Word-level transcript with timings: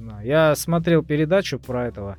знаю. 0.00 0.26
Я 0.26 0.54
смотрел 0.54 1.02
передачу 1.04 1.58
про 1.58 1.86
этого, 1.86 2.16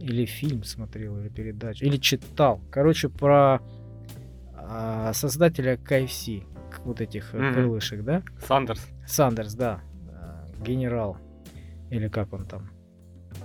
или 0.00 0.24
фильм 0.24 0.64
смотрел, 0.64 1.18
или 1.18 1.28
передачу, 1.28 1.84
или 1.84 1.96
читал. 1.96 2.60
Короче, 2.70 3.08
про 3.08 3.60
а, 4.54 5.12
создателя 5.12 5.76
KFC, 5.76 6.44
вот 6.84 7.00
этих 7.00 7.34
mm 7.34 7.40
Мгм. 7.40 7.54
крылышек, 7.54 8.02
да? 8.02 8.22
Сандерс. 8.46 8.86
Сандерс, 9.06 9.54
да. 9.54 9.80
А, 10.12 10.46
Генерал. 10.62 11.16
Или 11.90 12.08
как 12.08 12.32
он 12.32 12.46
там? 12.46 12.70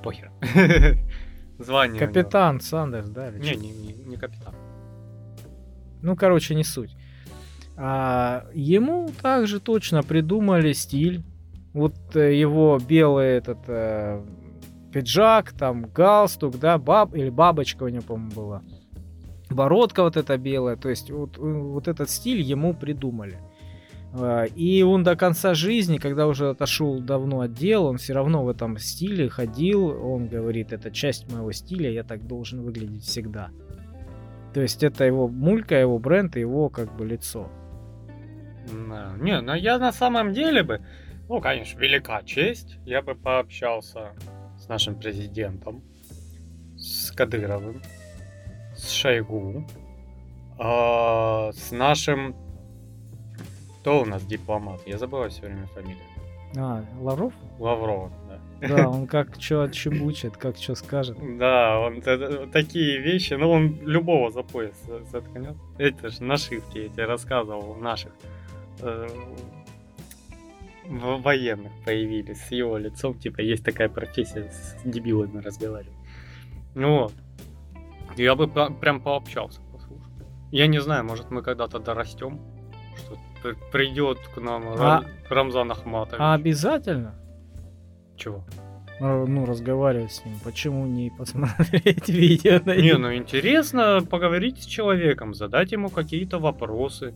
Похер. 0.03 0.31
Звание. 1.59 1.99
Капитан 1.99 2.59
Сандерс, 2.59 3.09
да? 3.09 3.31
Не, 3.31 3.55
не, 3.55 3.71
не, 3.71 3.93
не 3.93 4.17
капитан. 4.17 4.53
Ну, 6.01 6.15
короче, 6.15 6.53
не 6.53 6.63
суть. 6.63 6.95
А, 7.77 8.45
ему 8.53 9.09
также 9.21 9.59
точно 9.59 10.03
придумали 10.03 10.73
стиль. 10.73 11.23
Вот 11.75 12.15
э, 12.15 12.33
его 12.33 12.79
белый 12.79 13.27
этот 13.31 13.57
э, 13.67 14.23
пиджак, 14.93 15.51
там 15.51 15.91
галстук, 15.93 16.57
да, 16.57 16.77
баб 16.77 17.13
или 17.13 17.29
бабочка 17.29 17.83
у 17.83 17.89
него, 17.89 18.01
по-моему, 18.03 18.31
была. 18.31 18.61
Бородка 19.49 20.03
вот 20.03 20.15
эта 20.15 20.37
белая. 20.37 20.77
То 20.77 20.87
есть 20.87 21.11
вот, 21.11 21.37
э, 21.37 21.41
вот 21.41 21.89
этот 21.89 22.09
стиль 22.09 22.39
ему 22.39 22.73
придумали. 22.73 23.39
А, 24.13 24.45
И 24.45 24.83
он 24.83 25.03
до 25.03 25.17
конца 25.17 25.53
жизни, 25.53 25.97
когда 25.97 26.27
уже 26.27 26.51
отошел 26.51 27.01
давно 27.01 27.41
от 27.41 27.53
дела, 27.53 27.89
он 27.89 27.97
все 27.97 28.13
равно 28.13 28.45
в 28.45 28.47
этом 28.47 28.77
стиле 28.77 29.27
ходил. 29.27 29.87
Он 29.87 30.29
говорит, 30.29 30.71
это 30.71 30.91
часть 30.91 31.29
моего 31.29 31.51
стиля, 31.51 31.91
я 31.91 32.03
так 32.03 32.25
должен 32.25 32.61
выглядеть 32.61 33.03
всегда. 33.03 33.49
То 34.53 34.61
есть 34.61 34.81
это 34.81 35.03
его 35.03 35.27
мулька, 35.27 35.75
его 35.75 35.99
бренд, 35.99 36.37
и 36.37 36.39
его 36.39 36.69
как 36.69 36.95
бы 36.95 37.05
лицо. 37.05 37.49
Не, 39.19 39.41
ну 39.41 39.53
я 39.55 39.77
на 39.77 39.91
самом 39.91 40.31
деле 40.31 40.63
бы, 40.63 40.79
ну, 41.27 41.41
конечно, 41.41 41.79
велика 41.79 42.21
честь, 42.23 42.77
я 42.85 43.01
бы 43.01 43.15
пообщался 43.15 44.11
с 44.59 44.67
нашим 44.67 44.95
президентом, 44.95 45.83
с 46.77 47.11
Кадыровым, 47.11 47.81
с 48.75 48.91
Шойгу, 48.91 49.65
а, 50.57 51.51
с 51.53 51.71
нашим... 51.71 52.35
Кто 53.81 54.01
у 54.01 54.05
нас 54.05 54.25
дипломат? 54.25 54.81
Я 54.87 54.97
забываю 54.97 55.29
все 55.29 55.41
время 55.43 55.67
фамилию. 55.67 56.03
А, 56.57 56.83
Лавров? 56.99 57.33
Лавров, 57.59 58.11
да. 58.27 58.67
Да, 58.67 58.89
он 58.89 59.05
как 59.07 59.35
что 59.39 59.63
отчебучит, 59.63 60.37
как 60.37 60.57
что 60.57 60.75
скажет. 60.75 61.17
Да, 61.37 61.79
он 61.79 62.01
такие 62.51 62.99
вещи, 62.99 63.33
ну 63.33 63.51
он 63.51 63.79
любого 63.81 64.31
за 64.31 64.41
пояс 64.43 64.75
за- 64.87 65.03
заткнет. 65.05 65.55
Это 65.77 66.09
же 66.09 66.23
нашивки, 66.23 66.79
я 66.79 66.89
тебе 66.89 67.05
рассказывал, 67.05 67.75
наших 67.75 68.13
э, 68.81 69.07
военных 70.87 71.71
появились 71.85 72.41
с 72.41 72.51
его 72.51 72.77
лицом, 72.77 73.17
типа 73.17 73.41
есть 73.41 73.63
такая 73.63 73.89
профессия 73.89 74.49
с 74.51 74.75
дебилами 74.85 75.41
разговаривать. 75.41 75.93
Ну 76.75 76.99
вот. 77.03 77.13
Я 78.17 78.35
бы 78.35 78.47
прям 78.47 79.01
пообщался, 79.01 79.59
послушал. 79.71 80.07
Я 80.51 80.67
не 80.67 80.79
знаю, 80.81 81.03
может 81.03 81.31
мы 81.31 81.41
когда-то 81.41 81.79
дорастем, 81.79 82.39
что 82.97 83.17
придет 83.71 84.19
к 84.33 84.39
нам 84.41 84.63
А- 84.69 85.01
Ра- 85.01 85.05
Рамзан 85.29 85.71
Ахматович. 85.71 86.17
А 86.19 86.33
обязательно? 86.33 87.15
Чего? 88.17 88.45
э, 89.01 89.25
Ну, 89.27 89.45
разговаривать 89.45 90.13
с 90.13 90.23
ним. 90.23 90.35
Почему 90.43 90.85
не 90.85 91.09
посмотреть 91.09 92.07
видео 92.09 92.61
на 92.63 92.75
Не, 92.75 92.93
ну 92.97 93.13
интересно 93.13 94.01
поговорить 94.09 94.63
с 94.63 94.65
человеком, 94.65 95.33
задать 95.33 95.73
ему 95.73 95.89
какие-то 95.89 96.39
вопросы, 96.39 97.13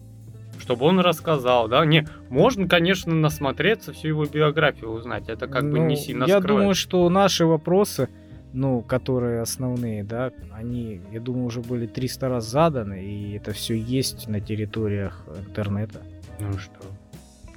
чтобы 0.69 0.85
он 0.85 0.99
рассказал, 0.99 1.67
да? 1.67 1.83
Не, 1.83 2.07
можно, 2.29 2.67
конечно, 2.67 3.15
насмотреться, 3.15 3.91
всю 3.91 4.09
его 4.09 4.25
биографию 4.25 4.91
узнать, 4.91 5.27
это 5.27 5.47
как 5.47 5.63
бы 5.63 5.79
Ну, 5.79 5.87
не 5.87 5.95
сильно 5.95 6.25
Я 6.25 6.39
думаю, 6.39 6.75
что 6.75 7.09
наши 7.09 7.43
вопросы, 7.43 8.07
ну, 8.53 8.81
которые 8.81 9.41
основные, 9.41 10.03
да, 10.03 10.31
они, 10.53 11.01
я 11.11 11.19
думаю, 11.19 11.45
уже 11.45 11.61
были 11.61 11.87
300 11.87 12.29
раз 12.29 12.45
заданы, 12.45 13.03
и 13.03 13.35
это 13.35 13.52
все 13.52 13.75
есть 13.75 14.27
на 14.27 14.39
территориях 14.41 15.25
интернета. 15.47 16.03
Ну 16.39 16.53
что? 16.59 16.81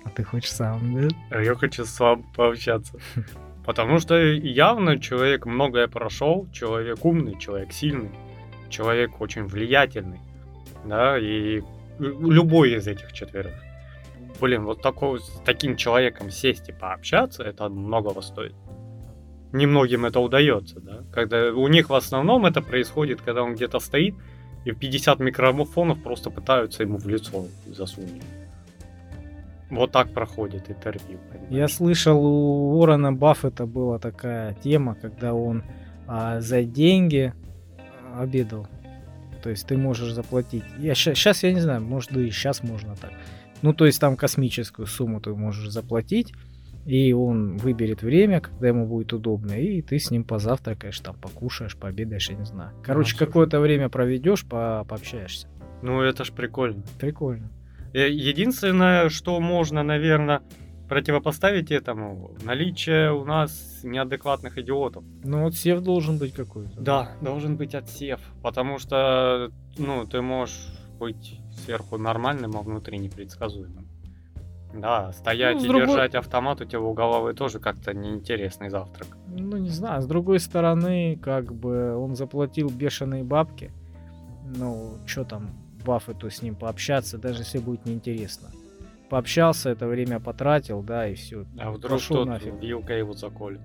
А 0.04 0.08
ты 0.08 0.24
хочешь 0.24 0.52
сам, 0.52 0.80
да? 0.94 1.14
А 1.30 1.42
я 1.42 1.54
хочу 1.54 1.84
с 1.84 2.00
вами 2.00 2.24
пообщаться. 2.34 2.94
Потому 3.66 3.98
что 3.98 4.16
явно 4.16 4.98
человек 4.98 5.44
многое 5.44 5.86
прошел, 5.86 6.48
человек 6.50 7.04
умный, 7.04 7.38
человек 7.38 7.72
сильный, 7.74 8.10
человек 8.70 9.20
очень 9.20 9.44
влиятельный, 9.44 10.20
да, 10.86 11.18
и 11.18 11.60
любой 11.98 12.74
из 12.74 12.86
этих 12.86 13.12
четверых. 13.12 13.54
Блин, 14.40 14.64
вот 14.64 14.82
такого, 14.82 15.18
с 15.18 15.42
таким 15.44 15.76
человеком 15.76 16.30
сесть 16.30 16.68
и 16.68 16.72
пообщаться, 16.72 17.42
это 17.42 17.68
многого 17.68 18.22
стоит. 18.22 18.54
Немногим 19.52 20.06
это 20.06 20.18
удается, 20.20 20.80
да. 20.80 21.04
Когда 21.12 21.52
у 21.52 21.68
них 21.68 21.90
в 21.90 21.94
основном 21.94 22.46
это 22.46 22.62
происходит, 22.62 23.20
когда 23.20 23.42
он 23.42 23.54
где-то 23.54 23.78
стоит, 23.78 24.14
и 24.64 24.72
50 24.72 25.20
микрофонов 25.20 26.02
просто 26.02 26.30
пытаются 26.30 26.82
ему 26.82 26.98
в 26.98 27.06
лицо 27.06 27.46
засунуть. 27.66 28.22
Вот 29.70 29.90
так 29.90 30.12
проходит 30.12 30.70
интервью. 30.70 31.18
понимаешь? 31.30 31.50
Я 31.50 31.68
слышал, 31.68 32.22
у 32.22 32.78
Уоррена 32.78 33.12
Баффета 33.12 33.66
была 33.66 33.98
такая 33.98 34.54
тема, 34.54 34.94
когда 34.94 35.32
он 35.34 35.62
а, 36.06 36.40
за 36.40 36.62
деньги 36.62 37.32
обедал. 38.18 38.66
То 39.42 39.50
есть 39.50 39.66
ты 39.66 39.76
можешь 39.76 40.12
заплатить. 40.12 40.64
Я 40.78 40.94
сейчас 40.94 41.42
я 41.42 41.52
не 41.52 41.60
знаю, 41.60 41.80
может 41.82 42.12
да 42.12 42.20
и 42.20 42.30
сейчас 42.30 42.62
можно 42.62 42.94
так. 42.96 43.12
Ну 43.62 43.72
то 43.74 43.86
есть 43.86 44.00
там 44.00 44.16
космическую 44.16 44.86
сумму 44.86 45.20
ты 45.20 45.34
можешь 45.34 45.68
заплатить, 45.70 46.32
и 46.84 47.12
он 47.12 47.56
выберет 47.58 48.02
время, 48.02 48.40
когда 48.40 48.68
ему 48.68 48.86
будет 48.86 49.12
удобно, 49.12 49.52
и 49.52 49.82
ты 49.82 49.98
с 49.98 50.10
ним 50.10 50.24
позавтракаешь, 50.24 50.98
там 51.00 51.16
покушаешь, 51.16 51.76
пообедаешь, 51.76 52.30
я 52.30 52.36
не 52.36 52.44
знаю. 52.44 52.72
Короче, 52.82 53.10
слушай. 53.10 53.26
какое-то 53.26 53.60
время 53.60 53.88
проведешь, 53.88 54.44
по 54.44 54.84
пообщаешься. 54.88 55.48
Ну, 55.82 56.00
это 56.00 56.24
ж 56.24 56.32
прикольно. 56.32 56.82
Прикольно. 56.98 57.50
Э, 57.92 58.08
Единственное, 58.08 59.08
что 59.08 59.38
можно, 59.40 59.82
наверное, 59.82 60.42
противопоставить 60.88 61.70
этому, 61.70 62.32
наличие 62.42 63.12
у 63.12 63.24
нас 63.24 63.80
неадекватных 63.82 64.58
идиотов. 64.58 65.04
Ну 65.24 65.42
вот 65.44 65.54
сев 65.54 65.80
должен 65.80 66.18
быть 66.18 66.32
какой-то. 66.34 66.80
Да, 66.80 67.12
должен 67.20 67.56
быть 67.56 67.74
отсев, 67.74 68.20
потому 68.42 68.78
что, 68.78 69.50
ну, 69.78 70.04
ты 70.06 70.20
можешь 70.22 70.68
быть 70.98 71.40
сверху 71.64 71.98
нормальным, 71.98 72.56
а 72.56 72.62
внутри 72.62 72.98
непредсказуемым. 72.98 73.88
Да, 74.74 75.12
стоять 75.12 75.56
Ну, 75.56 75.64
и 75.64 75.68
другой- 75.68 75.86
держать 75.86 76.14
автомат 76.14 76.60
у 76.62 76.64
тебя 76.64 76.80
у 76.80 76.94
головы 76.94 77.34
тоже 77.34 77.58
как-то 77.58 77.92
неинтересный 77.92 78.70
завтрак. 78.70 79.08
Ну, 79.28 79.58
не 79.58 79.68
знаю, 79.68 80.00
с 80.00 80.06
другой 80.06 80.40
стороны, 80.40 81.18
как 81.22 81.52
бы 81.54 81.94
он 81.96 82.16
заплатил 82.16 82.70
бешеные 82.70 83.22
бабки. 83.22 83.70
Ну, 84.56 84.94
что 85.06 85.24
там, 85.24 85.50
Баффету 85.84 86.30
с 86.30 86.40
ним 86.42 86.54
пообщаться, 86.54 87.18
даже 87.18 87.40
если 87.42 87.58
будет 87.58 87.84
неинтересно. 87.86 88.48
Пообщался, 89.12 89.68
это 89.68 89.86
время 89.88 90.20
потратил, 90.20 90.82
да, 90.82 91.06
и 91.06 91.14
все. 91.14 91.44
А 91.58 91.70
вдруг 91.70 92.00
тот 92.00 92.26
нафиг. 92.26 92.54
вилкой 92.62 93.00
его 93.00 93.12
заколет. 93.12 93.60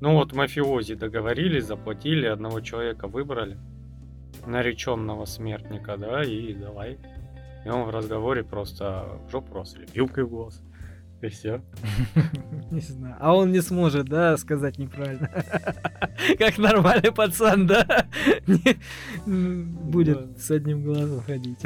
Ну 0.00 0.14
вот 0.14 0.32
мафиози 0.32 0.96
договорились, 0.96 1.66
заплатили, 1.66 2.26
одного 2.26 2.60
человека 2.60 3.06
выбрали, 3.06 3.56
нареченного 4.44 5.24
смертника, 5.24 5.96
да, 5.96 6.24
и 6.24 6.52
давай. 6.52 6.98
И 7.64 7.68
он 7.68 7.84
в 7.84 7.90
разговоре 7.90 8.42
просто 8.42 9.06
в 9.28 9.30
жопу 9.30 9.54
раз 9.54 9.76
или 9.76 9.86
вилкой 9.94 10.24
в 10.24 10.30
глаз. 10.30 10.62
И 11.22 11.28
все. 11.28 11.62
Не 12.72 12.80
знаю. 12.80 13.14
А 13.20 13.36
он 13.36 13.52
не 13.52 13.60
сможет, 13.60 14.06
да, 14.06 14.36
сказать 14.36 14.78
неправильно. 14.78 15.30
Как 16.40 16.58
нормальный 16.58 17.12
пацан, 17.12 17.68
Да. 17.68 18.08
Будет 19.26 20.40
с 20.40 20.50
одним 20.50 20.82
глазом 20.82 21.20
ходить. 21.20 21.60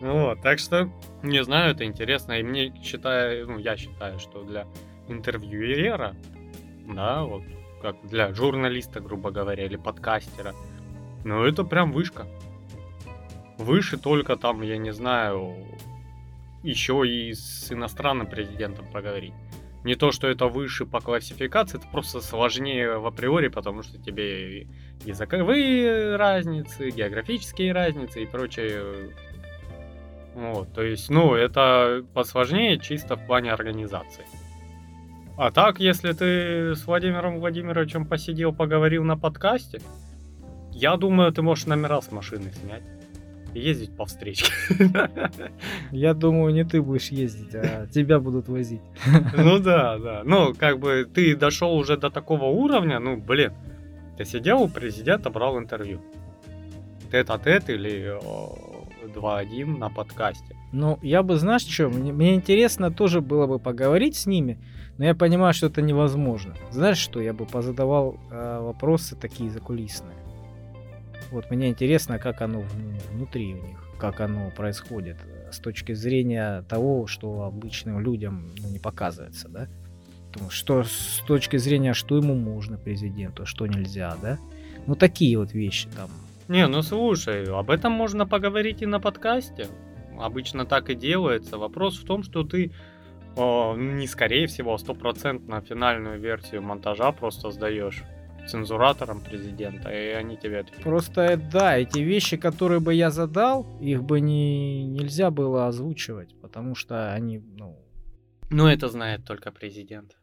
Вот, 0.00 0.40
так 0.42 0.58
что, 0.58 0.90
не 1.22 1.42
знаю, 1.44 1.72
это 1.72 1.84
интересно. 1.84 2.32
И 2.32 2.42
мне 2.42 2.74
считаю, 2.82 3.48
ну, 3.48 3.58
я 3.58 3.76
считаю, 3.76 4.18
что 4.18 4.42
для 4.42 4.66
интервьюера, 5.08 6.14
да, 6.86 7.24
вот, 7.24 7.42
как 7.80 7.96
для 8.06 8.32
журналиста, 8.34 9.00
грубо 9.00 9.30
говоря, 9.30 9.64
или 9.64 9.76
подкастера, 9.76 10.54
ну, 11.24 11.44
это 11.44 11.64
прям 11.64 11.92
вышка. 11.92 12.26
Выше 13.58 13.98
только 13.98 14.36
там, 14.36 14.62
я 14.62 14.76
не 14.78 14.92
знаю, 14.92 15.56
еще 16.62 17.02
и 17.06 17.32
с 17.32 17.70
иностранным 17.70 18.26
президентом 18.26 18.86
поговорить. 18.92 19.34
Не 19.84 19.96
то, 19.96 20.12
что 20.12 20.28
это 20.28 20.46
выше 20.46 20.86
по 20.86 21.00
классификации, 21.00 21.78
это 21.78 21.86
просто 21.88 22.22
сложнее 22.22 22.98
в 22.98 23.06
априори, 23.06 23.48
потому 23.48 23.82
что 23.82 23.98
тебе 23.98 24.66
языковые 25.04 26.16
разницы, 26.16 26.88
географические 26.88 27.72
разницы 27.72 28.22
и 28.22 28.26
прочее. 28.26 29.14
Вот, 30.34 30.72
то 30.72 30.82
есть, 30.82 31.10
ну, 31.10 31.34
это 31.34 32.04
посложнее 32.12 32.78
чисто 32.78 33.16
в 33.16 33.26
плане 33.26 33.52
организации. 33.52 34.24
А 35.36 35.50
так, 35.50 35.80
если 35.80 36.12
ты 36.12 36.74
с 36.74 36.86
Владимиром 36.86 37.40
Владимировичем 37.40 38.06
посидел, 38.06 38.52
поговорил 38.52 39.04
на 39.04 39.16
подкасте, 39.16 39.80
я 40.72 40.96
думаю, 40.96 41.32
ты 41.32 41.42
можешь 41.42 41.66
номера 41.66 42.00
с 42.00 42.10
машины 42.12 42.52
снять. 42.52 42.82
ездить 43.54 43.96
по 43.96 44.04
встречке. 44.04 44.50
Я 45.92 46.12
думаю, 46.14 46.52
не 46.52 46.64
ты 46.64 46.82
будешь 46.82 47.10
ездить, 47.10 47.54
а 47.54 47.86
тебя 47.86 48.18
будут 48.18 48.48
возить. 48.48 48.82
Ну 49.36 49.60
да, 49.60 49.98
да. 49.98 50.22
Ну, 50.24 50.52
как 50.54 50.80
бы 50.80 51.08
ты 51.12 51.36
дошел 51.36 51.76
уже 51.76 51.96
до 51.96 52.10
такого 52.10 52.46
уровня, 52.46 52.98
ну, 52.98 53.16
блин, 53.16 53.52
ты 54.18 54.24
сидел 54.24 54.62
у 54.62 54.68
президента, 54.68 55.30
брал 55.30 55.58
интервью. 55.58 56.00
Тет-а-тет 57.12 57.70
или 57.70 58.18
2-1 59.06 59.78
на 59.78 59.90
подкасте. 59.90 60.56
Ну, 60.72 60.98
я 61.02 61.22
бы, 61.22 61.36
знаешь, 61.36 61.66
что, 61.66 61.88
мне, 61.88 62.12
мне 62.12 62.34
интересно 62.34 62.90
тоже 62.90 63.20
было 63.20 63.46
бы 63.46 63.58
поговорить 63.58 64.16
с 64.16 64.26
ними, 64.26 64.58
но 64.98 65.04
я 65.04 65.14
понимаю, 65.14 65.54
что 65.54 65.66
это 65.66 65.82
невозможно. 65.82 66.54
Знаешь 66.70 66.98
что, 66.98 67.20
я 67.20 67.32
бы 67.32 67.46
позадавал 67.46 68.16
э, 68.30 68.60
вопросы 68.60 69.16
такие 69.16 69.50
закулисные. 69.50 70.16
Вот 71.30 71.50
мне 71.50 71.68
интересно, 71.68 72.18
как 72.18 72.42
оно 72.42 72.64
внутри 73.12 73.54
у 73.54 73.66
них, 73.66 73.84
как 73.98 74.20
оно 74.20 74.50
происходит 74.50 75.16
э, 75.24 75.52
с 75.52 75.58
точки 75.58 75.92
зрения 75.92 76.62
того, 76.68 77.06
что 77.06 77.42
обычным 77.42 78.00
людям 78.00 78.52
ну, 78.60 78.68
не 78.70 78.78
показывается, 78.78 79.48
да? 79.48 79.68
Что 80.48 80.82
с 80.82 81.22
точки 81.26 81.56
зрения, 81.58 81.94
что 81.94 82.16
ему 82.16 82.34
можно 82.34 82.76
президенту, 82.76 83.46
что 83.46 83.66
нельзя, 83.66 84.16
да? 84.20 84.38
Ну 84.86 84.94
такие 84.94 85.38
вот 85.38 85.52
вещи 85.52 85.88
там. 85.96 86.10
Не, 86.48 86.66
ну 86.66 86.82
слушай, 86.82 87.44
об 87.46 87.70
этом 87.70 87.92
можно 87.92 88.26
поговорить 88.26 88.82
и 88.82 88.86
на 88.86 89.00
подкасте. 89.00 89.68
Обычно 90.18 90.66
так 90.66 90.90
и 90.90 90.94
делается. 90.94 91.58
Вопрос 91.58 91.98
в 91.98 92.04
том, 92.04 92.22
что 92.22 92.44
ты 92.44 92.72
о, 93.36 93.74
не 93.76 94.06
скорее 94.06 94.46
всего, 94.46 94.78
стопроцентно 94.78 95.60
финальную 95.60 96.20
версию 96.20 96.62
монтажа 96.62 97.10
просто 97.12 97.50
сдаешь 97.50 98.04
цензуратором 98.46 99.20
президента, 99.20 99.90
и 99.90 100.08
они 100.10 100.36
тебе 100.36 100.58
это... 100.58 100.72
Просто, 100.82 101.40
да, 101.50 101.78
эти 101.78 102.00
вещи, 102.00 102.36
которые 102.36 102.78
бы 102.78 102.94
я 102.94 103.10
задал, 103.10 103.66
их 103.80 104.04
бы 104.04 104.20
не, 104.20 104.84
нельзя 104.86 105.30
было 105.30 105.66
озвучивать, 105.66 106.38
потому 106.40 106.74
что 106.74 107.12
они, 107.12 107.38
ну... 107.38 107.78
Ну, 108.50 108.66
это 108.66 108.88
знает 108.88 109.24
только 109.24 109.50
президент. 109.50 110.16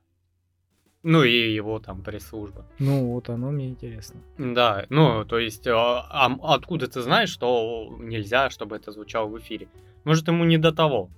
Ну 1.04 1.24
и 1.24 1.52
его 1.52 1.80
там 1.80 2.02
пресс-служба. 2.04 2.66
Ну 2.80 3.14
вот 3.14 3.30
оно 3.30 3.52
мне 3.52 3.70
интересно. 3.70 4.22
Да, 4.38 4.86
ну 4.90 5.26
то 5.26 5.40
есть 5.40 5.68
а, 5.68 6.06
а 6.10 6.56
откуда 6.56 6.88
ты 6.88 7.02
знаешь, 7.02 7.30
что 7.30 7.96
нельзя, 8.00 8.50
чтобы 8.50 8.76
это 8.76 8.92
звучало 8.92 9.28
в 9.28 9.40
эфире? 9.40 9.68
Может 10.04 10.28
ему 10.28 10.46
не 10.46 10.58
до 10.58 10.72
того 10.72 11.10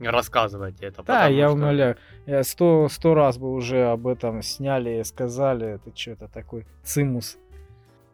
рассказывать 0.00 0.80
это. 0.80 1.02
Да, 1.02 1.26
я 1.28 1.48
что... 1.48 1.56
умоляю. 1.56 1.96
Сто, 2.42 2.88
сто 2.88 3.14
раз 3.14 3.38
бы 3.38 3.52
уже 3.52 3.84
об 3.84 4.06
этом 4.06 4.42
сняли 4.42 5.00
и 5.00 5.04
сказали. 5.04 5.74
Это 5.74 5.96
что-то 5.96 6.28
такой 6.28 6.66
цимус. 6.82 7.38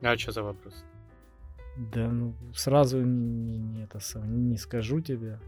А 0.02 0.16
что 0.16 0.32
за 0.32 0.42
вопрос? 0.42 0.84
Да, 1.76 2.08
ну, 2.08 2.34
сразу 2.54 3.00
не, 3.00 3.58
не, 3.58 3.84
это 3.84 4.00
сам, 4.00 4.48
не 4.48 4.56
скажу 4.56 5.00
тебе. 5.00 5.38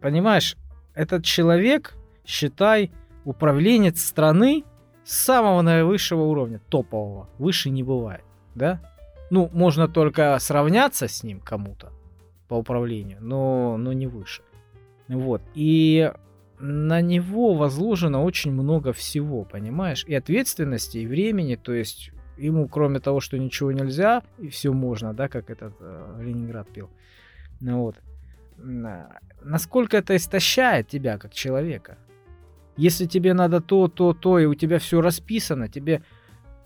Понимаешь, 0.00 0.56
этот 0.94 1.24
человек, 1.24 1.94
считай, 2.24 2.90
управленец 3.28 4.02
страны 4.02 4.64
самого 5.04 5.60
наивысшего 5.60 6.22
уровня, 6.22 6.60
топового. 6.70 7.28
Выше 7.38 7.68
не 7.68 7.82
бывает, 7.82 8.24
да? 8.54 8.80
Ну, 9.30 9.50
можно 9.52 9.86
только 9.86 10.38
сравняться 10.40 11.08
с 11.08 11.22
ним 11.22 11.40
кому-то 11.40 11.92
по 12.48 12.54
управлению, 12.54 13.18
но, 13.20 13.76
но 13.76 13.92
не 13.92 14.06
выше. 14.06 14.42
Вот. 15.08 15.42
И 15.54 16.10
на 16.58 17.02
него 17.02 17.52
возложено 17.52 18.24
очень 18.24 18.52
много 18.52 18.94
всего, 18.94 19.44
понимаешь? 19.44 20.06
И 20.06 20.14
ответственности, 20.14 20.96
и 20.98 21.06
времени, 21.06 21.56
то 21.56 21.74
есть 21.74 22.12
ему, 22.38 22.66
кроме 22.66 22.98
того, 22.98 23.20
что 23.20 23.36
ничего 23.36 23.72
нельзя, 23.72 24.22
и 24.38 24.48
все 24.48 24.72
можно, 24.72 25.12
да, 25.12 25.28
как 25.28 25.50
этот 25.50 25.74
э, 25.80 26.20
Ленинград 26.22 26.66
пил. 26.70 26.88
Ну 27.60 27.82
вот. 27.82 27.96
Насколько 29.42 29.98
это 29.98 30.16
истощает 30.16 30.88
тебя 30.88 31.18
как 31.18 31.34
человека? 31.34 31.98
Если 32.78 33.06
тебе 33.06 33.34
надо 33.34 33.60
то, 33.60 33.88
то, 33.88 34.14
то, 34.14 34.38
и 34.38 34.46
у 34.46 34.54
тебя 34.54 34.78
все 34.78 35.00
расписано, 35.00 35.68
тебе 35.68 36.02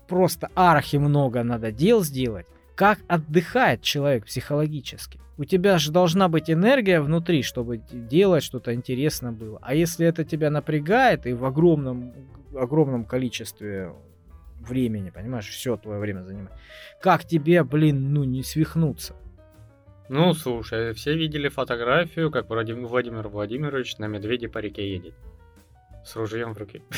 просто 0.07 0.49
архи 0.53 0.97
много 0.97 1.43
надо 1.43 1.71
дел 1.71 2.03
сделать, 2.03 2.45
как 2.75 2.99
отдыхает 3.07 3.81
человек 3.81 4.25
психологически? 4.25 5.19
У 5.39 5.45
тебя 5.45 5.79
же 5.79 5.91
должна 5.91 6.29
быть 6.29 6.51
энергия 6.51 7.01
внутри, 7.01 7.41
чтобы 7.41 7.77
делать 7.77 8.43
что-то 8.43 8.75
интересно 8.75 9.31
было. 9.31 9.57
А 9.63 9.73
если 9.73 10.05
это 10.05 10.23
тебя 10.23 10.51
напрягает 10.51 11.25
и 11.25 11.33
в 11.33 11.43
огромном, 11.45 12.13
огромном 12.55 13.05
количестве 13.05 13.91
времени, 14.59 15.09
понимаешь, 15.09 15.49
все 15.49 15.77
твое 15.77 15.99
время 15.99 16.21
занимает, 16.21 16.51
как 17.01 17.25
тебе, 17.25 17.63
блин, 17.63 18.13
ну 18.13 18.23
не 18.23 18.43
свихнуться? 18.43 19.15
Ну, 20.09 20.33
слушай, 20.35 20.93
все 20.93 21.15
видели 21.15 21.47
фотографию, 21.47 22.29
как 22.29 22.49
Владимир 22.49 23.27
Владимирович 23.29 23.97
на 23.97 24.05
медведе 24.05 24.47
по 24.47 24.59
реке 24.59 24.91
едет. 24.91 25.15
С 26.03 26.15
ружьем 26.15 26.53
в 26.53 26.57
руке. 26.57 26.81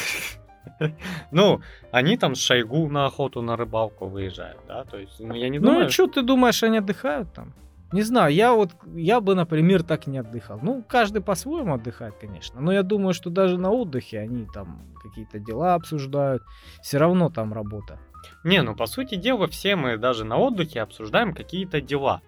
Ну, 1.31 1.61
они 1.91 2.17
там 2.17 2.33
с 2.33 2.39
Шойгу 2.39 2.89
на 2.89 3.05
охоту, 3.05 3.41
на 3.41 3.55
рыбалку 3.55 4.07
выезжают, 4.07 4.59
да, 4.67 4.83
то 4.83 4.97
есть, 4.97 5.19
ну, 5.19 5.35
я 5.35 5.47
не 5.49 5.59
думаю... 5.59 5.83
Ну, 5.83 5.89
что 5.89 6.07
ты 6.07 6.23
думаешь, 6.23 6.63
они 6.63 6.79
отдыхают 6.79 7.31
там? 7.33 7.53
Не 7.91 8.01
знаю, 8.01 8.33
я 8.33 8.53
вот, 8.53 8.71
я 8.95 9.21
бы, 9.21 9.35
например, 9.35 9.83
так 9.83 10.07
не 10.07 10.17
отдыхал. 10.17 10.59
Ну, 10.61 10.83
каждый 10.87 11.21
по-своему 11.21 11.75
отдыхает, 11.75 12.15
конечно. 12.19 12.59
Но 12.59 12.73
я 12.73 12.83
думаю, 12.83 13.13
что 13.13 13.29
даже 13.29 13.57
на 13.57 13.71
отдыхе 13.71 14.19
они 14.19 14.47
там 14.53 14.81
какие-то 15.01 15.39
дела 15.39 15.75
обсуждают. 15.75 16.43
Все 16.81 16.97
равно 16.97 17.29
там 17.29 17.53
работа. 17.53 17.99
Не, 18.43 18.63
ну, 18.63 18.75
по 18.75 18.87
сути 18.87 19.15
дела, 19.15 19.47
все 19.47 19.75
мы 19.75 19.97
даже 19.97 20.25
на 20.25 20.37
отдыхе 20.37 20.81
обсуждаем 20.81 21.33
какие-то 21.33 21.79
дела. 21.79 22.21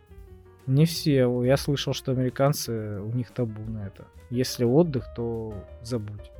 Не 0.68 0.86
все. 0.86 1.44
Я 1.44 1.58
слышал, 1.58 1.94
что 1.94 2.12
американцы, 2.12 3.02
у 3.02 3.12
них 3.12 3.32
табу 3.32 3.62
на 3.70 3.88
это. 3.88 4.06
Если 4.30 4.64
отдых, 4.64 5.08
то 5.16 5.54
забудь. 5.82 6.32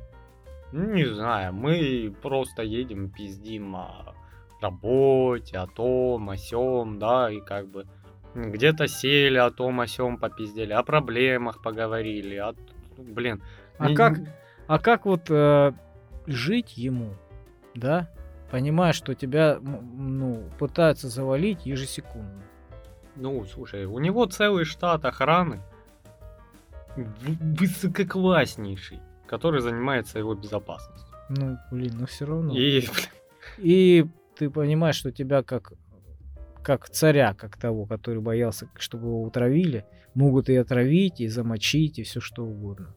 Не 0.72 1.06
знаю, 1.06 1.54
мы 1.54 2.14
просто 2.22 2.62
едем, 2.62 3.10
пиздим 3.10 3.76
о 3.76 4.14
работе, 4.60 5.58
о 5.58 5.66
том, 5.66 6.28
о 6.28 6.36
сём, 6.36 6.98
да, 6.98 7.30
и 7.30 7.40
как 7.40 7.68
бы 7.68 7.86
где-то 8.34 8.86
сели 8.86 9.38
о 9.38 9.50
том, 9.50 9.80
о 9.80 9.86
сём 9.86 10.18
попиздели, 10.18 10.72
о 10.72 10.82
проблемах 10.82 11.62
поговорили, 11.62 12.36
о... 12.36 12.54
Блин. 12.98 13.42
А 13.78 13.88
не... 13.88 13.94
как, 13.94 14.18
а 14.66 14.78
как 14.78 15.06
вот 15.06 15.30
э, 15.30 15.72
жить 16.26 16.76
ему, 16.76 17.14
да, 17.74 18.10
понимая, 18.50 18.92
что 18.92 19.14
тебя, 19.14 19.58
ну, 19.60 20.50
пытаются 20.58 21.08
завалить 21.08 21.64
ежесекундно? 21.64 22.42
Ну, 23.16 23.44
слушай, 23.46 23.86
у 23.86 23.98
него 23.98 24.26
целый 24.26 24.64
штат 24.64 25.04
охраны, 25.04 25.60
высококласснейший 26.96 29.00
который 29.28 29.60
занимается 29.60 30.18
его 30.18 30.34
безопасностью. 30.34 31.06
Ну, 31.28 31.58
блин, 31.70 31.96
ну 32.00 32.06
все 32.06 32.26
равно. 32.26 32.54
И, 32.56 32.84
и 33.58 34.06
ты 34.36 34.50
понимаешь, 34.50 34.96
что 34.96 35.12
тебя 35.12 35.42
как 35.42 35.72
как 36.62 36.90
царя, 36.90 37.32
как 37.32 37.56
того, 37.56 37.86
который 37.86 38.20
боялся, 38.20 38.68
чтобы 38.76 39.06
его 39.06 39.22
утравили, 39.22 39.86
могут 40.14 40.50
и 40.50 40.56
отравить, 40.56 41.20
и 41.20 41.28
замочить, 41.28 41.98
и 41.98 42.02
все 42.02 42.20
что 42.20 42.44
угодно. 42.44 42.94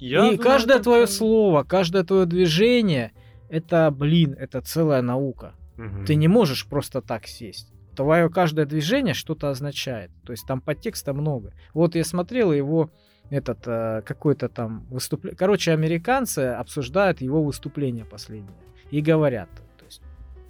Я 0.00 0.18
и 0.18 0.20
думаю, 0.22 0.38
каждое 0.38 0.78
твое 0.80 1.04
это... 1.04 1.12
слово, 1.12 1.62
каждое 1.62 2.02
твое 2.02 2.26
движение, 2.26 3.12
это, 3.48 3.90
блин, 3.90 4.34
это 4.36 4.60
целая 4.60 5.02
наука. 5.02 5.54
Угу. 5.76 6.06
Ты 6.06 6.16
не 6.16 6.26
можешь 6.26 6.66
просто 6.66 7.02
так 7.02 7.26
сесть. 7.26 7.72
Твое 7.94 8.28
каждое 8.30 8.66
движение 8.66 9.14
что-то 9.14 9.50
означает. 9.50 10.10
То 10.24 10.32
есть 10.32 10.46
там 10.46 10.60
подтекста 10.60 11.14
много. 11.14 11.52
Вот 11.74 11.94
я 11.94 12.04
смотрел 12.04 12.52
его 12.52 12.90
этот 13.30 13.58
э, 13.66 14.02
какой-то 14.04 14.48
там 14.48 14.86
выступление. 14.90 15.36
Короче, 15.36 15.72
американцы 15.72 16.40
обсуждают 16.40 17.20
его 17.20 17.42
выступление 17.42 18.04
последнее 18.04 18.56
и 18.90 19.00
говорят, 19.00 19.48
то 19.76 19.84
есть 19.84 20.02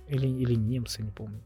или 0.09 0.27
или 0.29 0.55
немцы, 0.55 1.03
не 1.03 1.11
помню. 1.11 1.43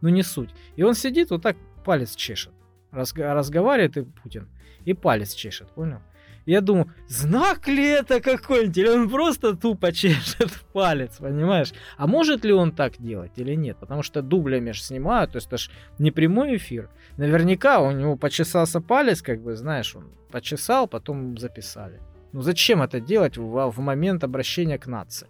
Ну 0.00 0.08
не 0.08 0.22
суть. 0.22 0.50
И 0.76 0.82
он 0.82 0.94
сидит 0.94 1.30
вот 1.30 1.42
так 1.42 1.56
палец 1.84 2.16
чешет, 2.16 2.52
разг- 2.92 3.32
разговаривает 3.32 3.96
и 3.96 4.02
Путин 4.02 4.48
и 4.84 4.94
палец 4.94 5.34
чешет, 5.34 5.68
понял? 5.68 6.00
Я 6.44 6.60
думаю, 6.60 6.92
знак 7.08 7.68
ли 7.68 7.84
это 7.84 8.20
какой-нибудь, 8.20 8.76
или 8.76 8.88
он 8.88 9.08
просто 9.08 9.56
тупо 9.56 9.92
чешет 9.92 10.52
палец, 10.72 11.18
понимаешь? 11.18 11.72
А 11.96 12.06
может 12.06 12.44
ли 12.44 12.52
он 12.52 12.72
так 12.72 12.98
делать 12.98 13.32
или 13.36 13.54
нет? 13.54 13.76
Потому 13.78 14.02
что 14.02 14.22
дублями 14.22 14.72
же 14.72 14.82
снимают, 14.82 15.32
то 15.32 15.36
есть 15.36 15.46
это 15.46 15.58
же 15.58 15.70
не 15.98 16.10
прямой 16.10 16.56
эфир. 16.56 16.90
Наверняка 17.16 17.80
у 17.80 17.92
него 17.92 18.16
почесался 18.16 18.80
палец, 18.80 19.22
как 19.22 19.40
бы, 19.40 19.54
знаешь, 19.54 19.94
он 19.94 20.10
почесал, 20.30 20.88
потом 20.88 21.38
записали. 21.38 22.00
Ну 22.32 22.40
зачем 22.40 22.82
это 22.82 22.98
делать 22.98 23.36
в, 23.36 23.70
в 23.70 23.78
момент 23.78 24.24
обращения 24.24 24.78
к 24.78 24.86
нации? 24.86 25.28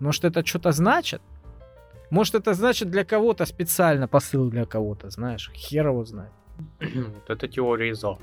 Может 0.00 0.24
это 0.24 0.44
что-то 0.44 0.72
значит? 0.72 1.20
Может 2.10 2.34
это 2.34 2.54
значит 2.54 2.90
для 2.90 3.04
кого-то 3.04 3.46
специально 3.46 4.08
посыл 4.08 4.50
для 4.50 4.64
кого-то, 4.64 5.10
знаешь? 5.10 5.50
Хер 5.54 5.88
его 5.88 6.04
знает. 6.04 6.32
Вот 6.80 7.28
это 7.28 7.46
теория 7.46 7.94
ЗО. 7.94 8.18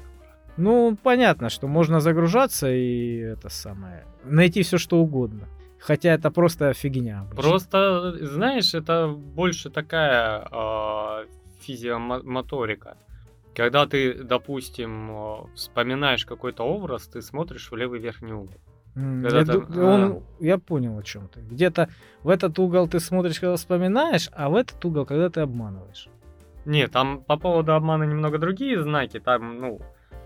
Ну, 0.57 0.97
понятно, 1.03 1.49
что 1.49 1.67
можно 1.67 1.99
загружаться 1.99 2.71
и 2.71 3.17
это 3.17 3.49
самое, 3.49 4.05
найти 4.23 4.61
все 4.63 4.77
что 4.77 4.97
угодно. 4.97 5.47
Хотя 5.79 6.09
это 6.13 6.31
просто 6.31 6.73
фигня. 6.73 7.21
Обычно. 7.21 7.35
Просто, 7.41 8.13
знаешь, 8.25 8.73
это 8.73 9.07
больше 9.07 9.69
такая 9.69 10.47
э, 10.51 11.25
физиомоторика. 11.61 12.97
Когда 13.55 13.85
ты, 13.85 14.13
допустим, 14.23 15.11
э, 15.11 15.35
вспоминаешь 15.55 16.25
какой-то 16.25 16.63
образ, 16.63 17.07
ты 17.07 17.21
смотришь 17.21 17.71
в 17.71 17.75
левый 17.75 17.99
верхний 17.99 18.33
угол. 18.33 18.55
Когда 18.95 19.39
я, 19.39 19.45
ты- 19.45 19.51
ду- 19.61 19.85
он- 19.85 20.23
я 20.39 20.57
понял, 20.57 20.97
о 20.97 21.03
чем 21.03 21.27
ты. 21.27 21.41
Где-то 21.41 21.87
в 22.23 22.29
этот 22.29 22.57
угол 22.59 22.87
ты 22.87 22.99
смотришь, 22.99 23.39
когда 23.39 23.55
вспоминаешь, 23.55 24.29
а 24.33 24.49
в 24.49 24.55
этот 24.55 24.83
угол, 24.85 25.05
когда 25.05 25.29
ты 25.29 25.41
обманываешь. 25.41 26.09
Не, 26.65 26.87
там 26.87 27.21
по 27.21 27.37
поводу 27.37 27.73
обмана 27.73 28.03
немного 28.03 28.37
другие 28.39 28.81
знаки, 28.81 29.19
там, 29.19 29.59
ну, 29.61 29.79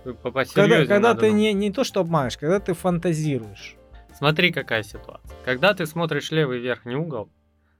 Когда, 0.03 0.86
когда 0.86 1.15
ты 1.15 1.31
не, 1.31 1.53
не 1.53 1.72
то 1.72 1.84
что 1.84 2.00
обманываешь, 2.01 2.38
когда 2.38 2.60
ты 2.60 2.74
фантазируешь. 2.74 3.75
Смотри, 4.13 4.51
какая 4.51 4.84
ситуация. 4.84 5.36
Когда 5.46 5.74
ты 5.74 5.86
смотришь 5.86 6.31
левый 6.31 6.60
верхний 6.60 6.96
угол, 6.96 7.29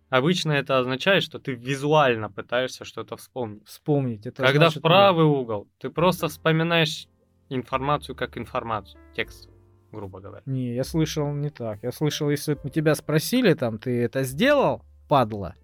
обычно 0.10 0.54
это 0.54 0.80
означает, 0.80 1.24
что 1.24 1.40
ты 1.40 1.54
визуально 1.54 2.30
пытаешься 2.30 2.86
что-то 2.86 3.18
вспомнить. 3.18 3.68
Вспомнить. 3.68 4.26
Это 4.26 4.44
Когда 4.44 4.68
значит, 4.68 4.80
в 4.80 4.82
правый 4.82 5.26
угол, 5.26 5.68
ты 5.80 5.90
просто 5.90 6.28
вспоминаешь 6.28 7.08
информацию 7.50 8.16
как 8.16 8.38
информацию, 8.38 9.00
текст, 9.16 9.50
грубо 9.92 10.20
говоря. 10.20 10.44
Не, 10.46 10.74
я 10.74 10.84
слышал 10.84 11.32
не 11.34 11.50
так. 11.50 11.84
Я 11.84 11.92
слышал, 11.92 12.30
если 12.30 12.54
бы 12.54 12.70
тебя 12.70 12.96
спросили, 12.96 13.54
там, 13.54 13.78
ты 13.78 14.02
это 14.04 14.24
сделал, 14.24 14.84
падла? 15.08 15.56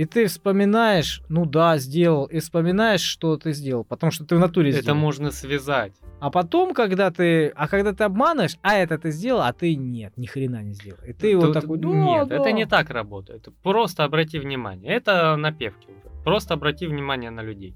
И 0.00 0.06
ты 0.06 0.28
вспоминаешь, 0.28 1.20
ну 1.28 1.44
да, 1.44 1.76
сделал, 1.76 2.24
и 2.24 2.38
вспоминаешь, 2.38 3.02
что 3.02 3.36
ты 3.36 3.52
сделал, 3.52 3.84
потому 3.84 4.10
что 4.10 4.24
ты 4.24 4.34
в 4.34 4.38
натуре 4.38 4.70
Это 4.70 4.80
сделал. 4.80 4.98
можно 4.98 5.30
связать. 5.30 5.92
А 6.20 6.30
потом, 6.30 6.72
когда 6.72 7.10
ты, 7.10 7.48
а 7.48 7.68
когда 7.68 7.92
ты 7.92 8.04
обманываешь, 8.04 8.56
а 8.62 8.76
это 8.76 8.96
ты 8.96 9.10
сделал, 9.10 9.42
а 9.42 9.52
ты 9.52 9.76
нет, 9.76 10.14
ни 10.16 10.24
хрена 10.24 10.62
не 10.62 10.72
сделал. 10.72 11.00
И 11.06 11.12
ты 11.12 11.36
вот 11.36 11.52
Тут- 11.52 11.54
такой, 11.60 11.78
да, 11.78 11.88
Нет, 11.88 12.28
да». 12.28 12.36
это 12.36 12.52
не 12.52 12.64
так 12.64 12.88
работает. 12.88 13.46
Просто 13.62 14.04
обрати 14.04 14.38
внимание. 14.38 14.90
Это 14.90 15.36
напевки 15.36 15.88
уже. 15.90 16.24
Просто 16.24 16.54
обрати 16.54 16.86
внимание 16.86 17.30
на 17.30 17.42
людей. 17.42 17.74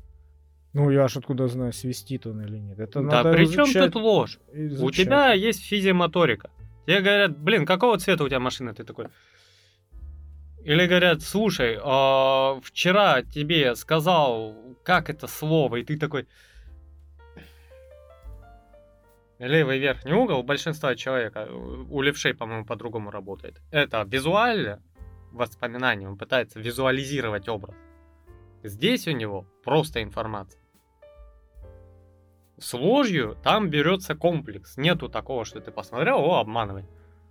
Ну 0.73 0.89
я 0.89 1.09
ж 1.09 1.19
откуда 1.19 1.47
знаю, 1.47 1.75
свистит 1.75 2.27
он 2.27 2.41
или 2.41 2.57
нет. 2.57 2.79
Это 2.79 3.03
да 3.03 3.23
при 3.23 3.45
чем 3.53 3.67
тут 3.71 3.97
ложь? 3.97 4.39
У 4.51 4.57
изучать. 4.57 5.05
тебя 5.05 5.35
есть 5.35 5.63
физиомоторика. 5.63 6.49
Тебе 6.87 7.03
говорят, 7.03 7.39
блин, 7.39 7.67
какого 7.67 7.99
цвета 7.99 8.25
у 8.25 8.29
тебя 8.29 8.41
машина? 8.41 8.73
Ты 8.73 8.83
такой... 8.85 9.09
Или 10.65 10.87
говорят, 10.87 11.21
слушай, 11.21 11.79
а, 11.83 12.59
вчера 12.63 13.23
тебе 13.23 13.77
сказал, 13.77 14.57
как 14.83 15.11
это 15.11 15.27
слово, 15.27 15.77
и 15.77 15.85
ты 15.85 15.99
такой... 15.99 16.27
Левый 19.39 19.79
верхний 19.79 20.15
угол 20.15 20.43
большинства 20.43 20.95
человека, 20.95 21.49
у 21.53 22.01
левшей, 22.01 22.35
по-моему, 22.35 22.65
по-другому 22.65 23.11
работает. 23.11 23.61
Это 23.73 24.07
визуально 24.07 24.81
воспоминание, 25.33 26.09
он 26.09 26.17
пытается 26.17 26.59
визуализировать 26.61 27.49
образ. 27.49 27.75
Здесь 28.63 29.07
у 29.07 29.11
него 29.11 29.45
просто 29.65 30.03
информация. 30.03 30.63
С 32.59 32.73
ложью 32.73 33.37
там 33.43 33.69
берется 33.69 34.15
комплекс. 34.15 34.79
Нету 34.79 35.11
такого, 35.11 35.45
что 35.45 35.61
ты 35.61 35.73
посмотрел, 35.73 36.25
о, 36.25 36.41
обманывай. 36.41 36.87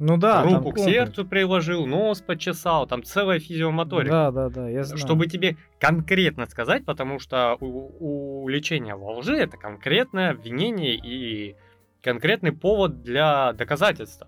Ну 0.05 0.17
да, 0.17 0.43
там 0.43 0.55
Руку 0.55 0.71
к 0.71 0.75
комплекс. 0.75 0.85
сердцу 0.85 1.25
приложил, 1.25 1.85
нос 1.85 2.19
почесал, 2.19 2.85
там 2.87 3.03
целая 3.03 3.39
физиомоторика. 3.39 4.11
Да, 4.11 4.31
да, 4.31 4.49
да, 4.49 4.67
я 4.67 4.83
знаю. 4.83 4.97
Чтобы 4.97 5.27
тебе 5.27 5.55
конкретно 5.79 6.45
сказать, 6.45 6.83
потому 6.83 7.19
что 7.19 7.55
у, 7.61 8.43
у 8.43 8.47
лечения 8.49 8.95
во 8.95 9.19
лжи 9.19 9.37
это 9.37 9.55
конкретное 9.55 10.31
обвинение 10.31 10.95
и 10.95 11.55
конкретный 12.01 12.51
повод 12.51 13.01
для 13.01 13.53
доказательства. 13.53 14.27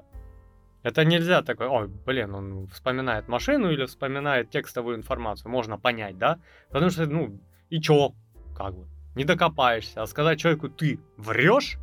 Это 0.82 1.04
нельзя 1.04 1.42
такой, 1.42 1.68
ой, 1.68 1.88
блин, 1.88 2.34
он 2.34 2.68
вспоминает 2.68 3.28
машину 3.28 3.70
или 3.70 3.84
вспоминает 3.86 4.50
текстовую 4.52 4.96
информацию, 4.96 5.52
можно 5.52 5.78
понять, 5.78 6.18
да? 6.18 6.40
Потому 6.70 6.90
что, 6.90 7.06
ну, 7.06 7.38
и 7.70 7.82
чё, 7.82 8.14
как 8.56 8.76
бы, 8.76 8.88
не 9.16 9.26
докопаешься. 9.26 10.02
А 10.02 10.08
сказать 10.08 10.40
человеку, 10.40 10.70
ты 10.70 11.02
врешь 11.18 11.80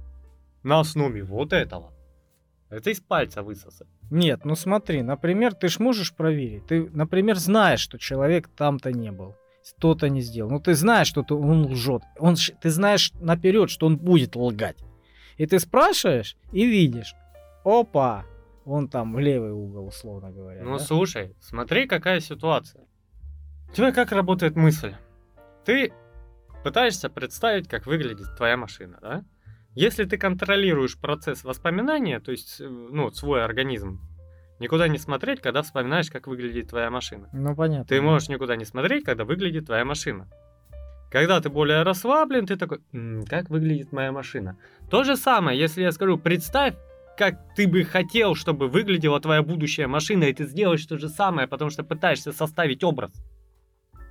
на 0.63 0.81
основе 0.81 1.23
вот 1.25 1.53
этого, 1.53 1.93
это 2.73 2.91
из 2.91 3.01
пальца 3.01 3.43
высосать. 3.43 3.89
Нет, 4.11 4.45
ну 4.45 4.55
смотри, 4.55 5.03
например, 5.03 5.55
ты 5.55 5.69
ж 5.69 5.79
можешь 5.79 6.15
проверить. 6.15 6.67
Ты, 6.67 6.89
например, 6.91 7.37
знаешь, 7.37 7.81
что 7.81 7.99
человек 7.99 8.49
там-то 8.49 8.93
не 8.93 9.13
был. 9.13 9.35
То-то 9.79 10.09
не 10.09 10.23
сделал. 10.23 10.51
Ну 10.51 10.59
ты 10.59 10.75
знаешь, 10.75 11.07
что 11.07 11.23
ты- 11.23 11.35
он 11.35 11.67
лжет. 11.67 12.03
Он, 12.19 12.35
ты 12.61 12.71
знаешь 12.71 13.13
наперед, 13.21 13.71
что 13.71 13.87
он 13.87 13.97
будет 13.97 14.35
лгать. 14.37 14.79
И 15.37 15.47
ты 15.47 15.59
спрашиваешь 15.59 16.37
и 16.53 16.67
видишь. 16.67 17.15
Опа! 17.65 18.25
Он 18.65 18.89
там 18.89 19.15
в 19.15 19.19
левый 19.19 19.53
угол, 19.53 19.89
условно 19.89 20.31
говоря. 20.31 20.63
Ну, 20.63 20.79
да? 20.79 20.85
слушай, 20.85 21.35
смотри, 21.41 21.87
какая 21.87 22.21
ситуация. 22.21 22.85
У 23.71 23.73
тебя 23.75 23.93
как 23.93 24.13
работает 24.13 24.57
мысль? 24.57 24.95
Ты 25.65 25.93
пытаешься 26.65 27.09
представить, 27.09 27.69
как 27.69 27.87
выглядит 27.87 28.37
твоя 28.37 28.57
машина, 28.57 28.99
да? 29.03 29.25
Если 29.75 30.05
ты 30.05 30.19
контролируешь 30.19 30.99
процесс 30.99 31.45
воспоминания, 31.45 32.21
то 32.21 32.31
есть, 32.31 32.61
э, 32.61 32.69
ну, 32.69 33.11
свой 33.11 33.45
организм, 33.45 34.01
никуда 34.59 34.89
не 34.89 34.99
смотреть, 34.99 35.41
когда 35.41 35.63
вспоминаешь, 35.63 36.11
как 36.11 36.27
выглядит 36.27 36.69
твоя 36.69 36.91
машина. 36.91 37.29
Ну 37.33 37.57
понятно. 37.57 37.87
Ты 37.87 38.01
можешь 38.03 38.29
никуда 38.29 38.57
не 38.57 38.65
смотреть, 38.65 39.05
когда 39.05 39.25
выглядит 39.25 39.67
твоя 39.67 39.85
машина. 39.85 40.29
Когда 41.11 41.41
ты 41.41 41.51
более 41.51 41.83
расслаблен, 41.83 42.47
ты 42.47 42.57
такой, 42.57 42.79
«М, 42.93 43.25
как 43.27 43.51
выглядит 43.51 43.93
моя 43.93 44.13
машина. 44.13 44.57
То 44.91 45.05
же 45.05 45.17
самое, 45.17 45.59
если 45.59 45.83
я 45.83 45.93
скажу, 45.93 46.17
представь, 46.17 46.75
как 47.19 47.35
ты 47.55 47.69
бы 47.69 47.85
хотел, 47.85 48.35
чтобы 48.35 48.69
выглядела 48.69 49.21
твоя 49.21 49.43
будущая 49.43 49.87
машина, 49.89 50.25
и 50.25 50.33
ты 50.33 50.47
сделаешь 50.47 50.87
то 50.87 50.97
же 50.99 51.09
самое, 51.09 51.47
потому 51.47 51.71
что 51.71 51.85
пытаешься 51.85 52.33
составить 52.33 52.83
образ. 52.85 53.13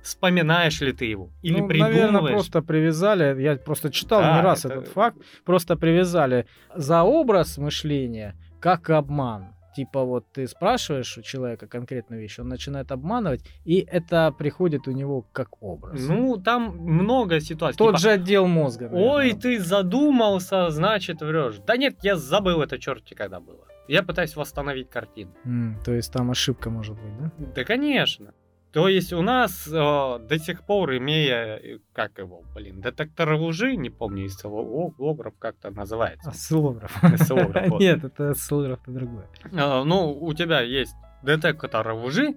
Вспоминаешь 0.02 0.80
ли 0.80 0.92
ты 0.92 1.04
его? 1.04 1.30
Или 1.42 1.60
ну, 1.60 1.68
придумываешь? 1.68 2.00
наверное, 2.02 2.32
просто 2.32 2.62
привязали, 2.62 3.40
я 3.42 3.56
просто 3.56 3.90
читал 3.90 4.20
Да, 4.20 4.36
не 4.36 4.42
раз 4.42 4.64
это- 4.64 4.74
этот 4.74 4.88
факт, 4.88 5.16
просто 5.44 5.76
привязали 5.76 6.46
за 6.74 7.02
образ 7.02 7.58
мышления 7.58 8.34
как 8.60 8.90
обман. 8.90 9.54
Типа 9.74 10.04
вот 10.04 10.30
ты 10.32 10.46
спрашиваешь 10.46 11.16
у 11.16 11.22
человека 11.22 11.66
конкретную 11.66 12.20
вещь, 12.20 12.38
он 12.38 12.48
начинает 12.48 12.92
обманывать, 12.92 13.42
и 13.64 13.80
это 13.80 14.30
приходит 14.36 14.86
у 14.86 14.90
него 14.90 15.22
как 15.32 15.62
образ. 15.62 15.98
Ну, 16.06 16.36
там 16.36 16.76
много 16.76 17.40
ситуаций. 17.40 17.78
Тот 17.78 17.92
Типа, 17.96 17.98
же 17.98 18.10
отдел 18.10 18.46
мозга. 18.46 18.90
Ой, 18.92 19.32
наверное. 19.32 19.40
ты 19.40 19.60
задумался, 19.60 20.68
значит 20.70 21.22
врешь. 21.22 21.56
Да 21.66 21.76
нет, 21.78 21.96
я 22.02 22.16
забыл 22.16 22.60
это 22.60 22.78
черти 22.78 23.14
когда 23.14 23.40
было. 23.40 23.64
Я 23.88 24.02
пытаюсь 24.02 24.36
восстановить 24.36 24.90
картину. 24.90 25.32
М, 25.44 25.78
то 25.84 25.92
есть 25.94 26.12
там 26.12 26.30
ошибка 26.30 26.68
может 26.68 26.94
быть, 26.96 27.18
да? 27.18 27.32
Да, 27.54 27.64
конечно. 27.64 28.34
То 28.72 28.88
есть 28.88 29.12
у 29.12 29.20
нас 29.20 29.68
э, 29.68 29.70
до 29.70 30.38
сих 30.38 30.64
пор, 30.64 30.96
имея, 30.96 31.56
э, 31.56 31.78
как 31.92 32.18
его, 32.18 32.42
блин, 32.54 32.80
детектор 32.80 33.34
лжи, 33.34 33.76
не 33.76 33.90
помню, 33.90 34.24
из 34.24 34.42
лограф 34.42 35.34
как-то 35.38 35.70
называется. 35.70 36.30
Осциллограф. 36.30 37.04
Осциллограф, 37.04 37.68
вот. 37.68 37.80
Нет, 37.80 38.02
это 38.02 38.30
осциллограф-то 38.30 38.90
другое. 38.90 39.28
Э, 39.52 39.82
ну, 39.84 40.18
у 40.18 40.32
тебя 40.32 40.62
есть 40.62 40.94
детектор 41.22 41.86
лжи, 41.92 42.34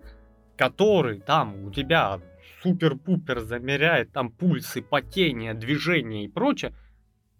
который 0.58 1.22
там 1.22 1.64
у 1.64 1.72
тебя 1.72 2.20
супер-пупер 2.64 3.40
замеряет 3.40 4.12
там 4.12 4.30
пульсы, 4.30 4.82
потение, 4.82 5.54
движение 5.54 6.26
и 6.26 6.28
прочее, 6.28 6.74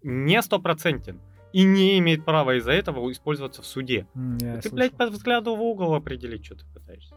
не 0.04 0.42
стопроцентен. 0.42 1.20
И 1.52 1.64
не 1.64 2.00
имеет 2.00 2.26
права 2.26 2.58
из-за 2.58 2.74
этого 2.74 3.10
использоваться 3.12 3.62
в 3.62 3.66
суде. 3.66 4.08
Ты, 4.14 4.62
слышал. 4.62 4.72
блядь, 4.76 4.92
по 4.92 5.08
взгляду 5.08 5.56
в 5.56 5.62
угол 5.62 5.96
определить, 5.96 6.46
что 6.46 6.56
ты 6.56 6.66
пытаешься. 6.74 7.16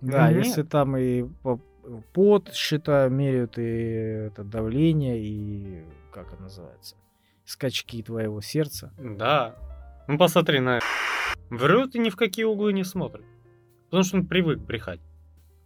Да, 0.00 0.30
Ну, 0.30 0.38
если 0.38 0.62
там 0.62 0.96
и 0.96 1.24
по- 1.42 1.60
пот 2.12 2.52
считаю, 2.54 3.10
меряют, 3.10 3.58
и 3.58 3.62
это 4.28 4.44
давление, 4.44 5.18
и 5.22 5.84
как 6.12 6.32
это 6.32 6.42
называется, 6.42 6.96
скачки 7.44 8.02
твоего 8.02 8.40
сердца. 8.40 8.92
Да. 8.98 9.56
Ну 10.08 10.18
посмотри 10.18 10.60
на. 10.60 10.80
Врет 11.50 11.94
и 11.94 11.98
ни 11.98 12.10
в 12.10 12.16
какие 12.16 12.44
углы 12.44 12.72
не 12.72 12.84
смотрит. 12.84 13.24
Потому 13.86 14.04
что 14.04 14.16
он 14.18 14.26
привык 14.26 14.58
брехать. 14.60 15.00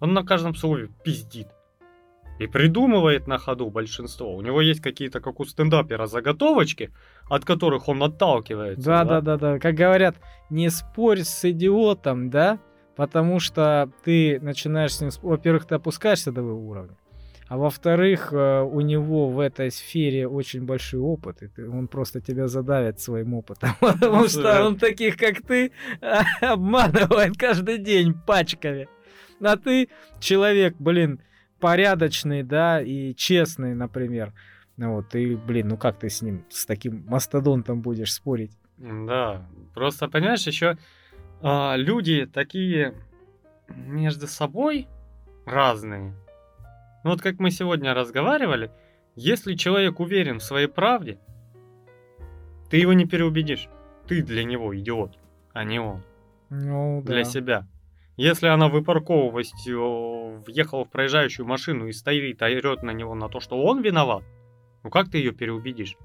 Он 0.01 0.13
на 0.15 0.25
каждом 0.25 0.55
слове 0.55 0.89
пиздит. 1.05 1.49
И 2.41 2.47
придумывает 2.49 3.29
на 3.29 3.39
ходу 3.39 3.71
большинство. 3.71 4.35
У 4.35 4.41
него 4.41 4.61
есть 4.61 4.81
какие-то, 4.81 5.21
как 5.21 5.39
у 5.41 5.45
стендапера, 5.45 6.07
заготовочки, 6.07 6.91
от 7.31 7.45
которых 7.45 7.89
он 7.89 8.03
отталкивается. 8.03 8.85
Да, 8.85 9.05
да, 9.05 9.21
да, 9.21 9.37
да. 9.37 9.59
Как 9.61 9.75
говорят, 9.75 10.17
не 10.51 10.69
спорь 10.69 11.21
с 11.21 11.45
идиотом, 11.49 12.31
да, 12.31 12.59
потому 12.97 13.41
что 13.41 13.91
ты 14.05 14.39
начинаешь 14.41 14.95
с 14.95 15.01
ним... 15.01 15.11
Во-первых, 15.23 15.65
ты 15.67 15.75
опускаешься 15.75 16.33
до 16.33 16.41
его 16.41 16.55
уровня, 16.57 16.97
а 17.49 17.57
во-вторых, 17.59 18.33
э, 18.33 18.63
у 18.63 18.81
него 18.81 19.29
в 19.29 19.39
этой 19.41 19.71
сфере 19.71 20.27
очень 20.27 20.65
большой 20.65 21.01
опыт, 21.01 21.43
и 21.43 21.49
ты- 21.49 21.69
он 21.69 21.89
просто 21.89 22.21
тебя 22.21 22.49
задавит 22.49 23.01
своим 23.01 23.35
опытом, 23.35 23.71
потому 23.81 24.23
Ну, 24.23 24.29
что 24.29 24.67
он 24.67 24.77
таких, 24.79 25.17
как 25.17 25.43
ты, 25.43 25.73
обманывает 26.41 27.37
каждый 27.37 27.79
день 27.79 28.15
пачками. 28.27 28.89
А 29.43 29.57
ты 29.57 29.89
человек, 30.21 30.75
блин, 30.79 31.21
порядочный, 31.61 32.43
да, 32.43 32.81
и 32.81 33.15
честный, 33.15 33.75
например. 33.75 34.33
Вот, 34.77 35.15
и, 35.15 35.37
блин, 35.37 35.69
ну 35.69 35.77
как 35.77 35.99
ты 35.99 36.09
с 36.11 36.23
ним, 36.23 36.45
с 36.51 36.67
таким 36.67 37.05
мастодонтом 37.07 37.81
будешь 37.81 38.13
спорить? 38.13 38.53
Да, 38.79 39.47
просто 39.75 40.09
понимаешь, 40.09 40.47
еще 40.47 40.77
люди 41.77 42.27
такие 42.27 42.95
между 43.69 44.27
собой 44.27 44.89
разные. 45.47 46.15
Ну 47.05 47.11
вот 47.11 47.21
как 47.21 47.39
мы 47.39 47.51
сегодня 47.51 47.95
разговаривали, 47.95 48.71
Если 49.17 49.55
человек 49.55 50.01
уверен 50.01 50.41
в 50.41 50.43
своей 50.43 50.67
правде, 50.67 51.19
ты 52.69 52.79
его 52.79 52.95
не 52.95 53.07
переубедишь. 53.07 53.69
Ты 54.09 54.23
для 54.23 54.43
него 54.43 54.77
идиот, 54.77 55.19
а 55.53 55.65
не 55.65 55.79
он. 55.79 56.03
Ну, 56.51 57.03
да. 57.05 57.13
Для 57.13 57.25
себя. 57.25 57.67
Если 58.17 58.47
она 58.47 58.69
выпарковываясь, 58.69 59.53
э, 59.67 60.43
въехала 60.47 60.85
в 60.85 60.91
проезжающую 60.91 61.47
машину 61.47 61.87
и 61.89 61.93
стоит, 61.93 62.43
а 62.43 62.47
орет 62.47 62.83
на 62.83 62.91
него 62.91 63.15
на 63.15 63.29
то, 63.29 63.41
что 63.41 63.63
он 63.63 63.83
виноват, 63.83 64.25
ну 64.83 64.91
как 64.91 65.11
ты 65.11 65.19
ее 65.19 65.33
переубедишь? 65.33 65.97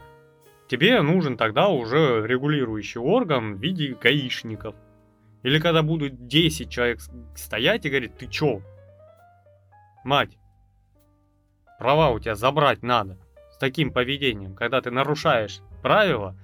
Тебе 0.67 1.01
нужен 1.01 1.37
тогда 1.37 1.69
уже 1.69 2.25
регулирующий 2.25 3.01
орган 3.01 3.55
в 3.55 3.59
виде 3.59 3.95
гаишников. 3.99 4.75
Или 5.43 5.59
когда 5.59 5.83
будут 5.83 6.27
10 6.27 6.69
человек 6.69 6.99
стоять 7.35 7.85
и 7.85 7.89
говорить, 7.89 8.17
ты 8.17 8.27
чё? 8.27 8.61
Мать, 10.03 10.37
права 11.77 12.09
у 12.09 12.19
тебя 12.19 12.35
забрать 12.35 12.83
надо. 12.83 13.17
С 13.51 13.57
таким 13.57 13.91
поведением, 13.91 14.55
когда 14.55 14.81
ты 14.81 14.91
нарушаешь 14.91 15.61
правила, 15.81 16.35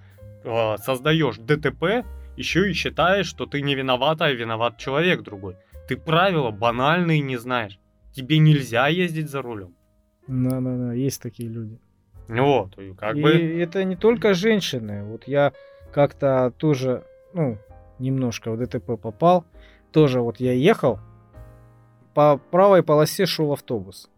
э, 0.43 0.77
создаешь 0.77 1.37
ДТП, 1.37 2.05
еще 2.37 2.69
и 2.69 2.73
считаешь, 2.73 3.27
что 3.27 3.45
ты 3.45 3.61
не 3.61 3.75
виноват, 3.75 4.21
а 4.21 4.31
виноват 4.31 4.77
человек 4.77 5.21
другой. 5.21 5.55
Ты 5.87 5.97
правила 5.97 6.51
банальные 6.51 7.21
не 7.21 7.37
знаешь. 7.37 7.79
Тебе 8.13 8.39
нельзя 8.39 8.87
ездить 8.87 9.29
за 9.29 9.41
рулем. 9.41 9.75
Да-да-да, 10.27 10.93
есть 10.93 11.21
такие 11.21 11.49
люди. 11.49 11.79
Вот, 12.27 12.77
и 12.79 12.93
как 12.93 13.15
и 13.15 13.21
бы... 13.21 13.31
это 13.31 13.83
не 13.83 13.95
только 13.95 14.33
женщины. 14.33 15.03
Вот 15.03 15.27
я 15.27 15.53
как-то 15.93 16.51
тоже, 16.57 17.03
ну, 17.33 17.57
немножко 17.99 18.51
в 18.51 18.57
ДТП 18.57 18.99
попал. 19.01 19.45
Тоже 19.91 20.21
вот 20.21 20.39
я 20.39 20.53
ехал, 20.53 20.99
по 22.13 22.37
правой 22.37 22.81
полосе 22.81 23.25
шел 23.25 23.51
автобус. 23.51 24.09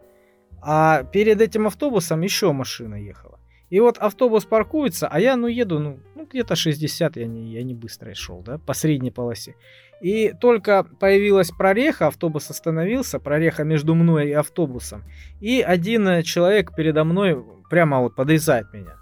А 0.62 1.03
перед 1.03 1.41
этим 1.41 1.67
автобусом 1.67 2.22
еще 2.22 2.51
машина 2.51 2.96
ехала. 2.96 3.39
И 3.69 3.79
вот 3.81 3.98
автобус 3.98 4.46
паркуется, 4.46 5.07
а 5.07 5.19
я, 5.19 5.36
ну, 5.36 5.48
еду, 5.48 5.79
ну, 5.79 6.00
ну 6.15 6.25
где-то 6.25 6.55
60, 6.55 7.17
я 7.17 7.25
не, 7.25 7.51
я 7.51 7.63
не 7.63 7.74
быстро 7.74 8.13
шел, 8.13 8.41
да, 8.41 8.60
по 8.60 8.74
средней 8.74 9.12
полосе. 9.12 9.55
И 10.00 10.34
только 10.39 10.84
появилась 10.84 11.51
прореха, 11.51 12.07
автобус 12.07 12.50
остановился, 12.50 13.19
прореха 13.19 13.63
между 13.65 13.93
мной 13.93 14.29
и 14.29 14.34
автобусом. 14.34 15.03
И 15.41 15.60
один 15.60 16.24
человек 16.24 16.74
передо 16.75 17.03
мной 17.03 17.43
прямо 17.69 18.00
вот 18.00 18.15
подрезает 18.15 18.72
меня. 18.74 18.96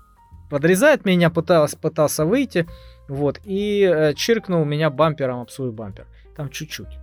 Подрезает 0.50 1.05
меня, 1.05 1.29
пытался, 1.29 1.77
пытался 1.77 2.25
выйти, 2.25 2.65
вот, 3.08 3.40
и 3.44 3.82
э, 3.82 4.14
чиркнул 4.16 4.66
меня 4.66 4.90
бампером 4.90 5.42
об 5.42 5.50
свой 5.50 5.72
бампер. 5.72 6.08
Там 6.36 6.50
чуть-чуть. 6.50 7.00